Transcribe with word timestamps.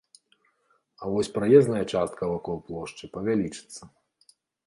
А 1.01 1.09
вось 1.15 1.29
праезная 1.35 1.83
частка 1.93 2.31
вакол 2.33 2.57
плошчы 2.69 3.05
павялічыцца. 3.17 3.83